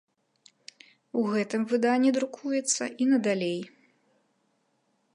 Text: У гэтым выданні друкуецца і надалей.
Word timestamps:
У 1.21 1.25
гэтым 1.33 1.61
выданні 1.75 2.11
друкуецца 2.17 2.83
і 3.01 3.03
надалей. 3.13 3.57